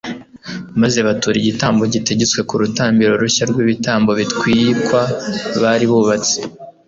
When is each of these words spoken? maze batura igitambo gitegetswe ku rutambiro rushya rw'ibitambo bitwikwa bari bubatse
maze 0.81 0.97
batura 1.07 1.35
igitambo 1.39 1.81
gitegetswe 1.93 2.39
ku 2.47 2.53
rutambiro 2.61 3.11
rushya 3.23 3.43
rw'ibitambo 3.49 4.11
bitwikwa 4.19 5.01
bari 5.61 5.85
bubatse 5.91 6.37